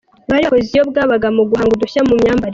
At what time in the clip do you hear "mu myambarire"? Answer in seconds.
2.09-2.49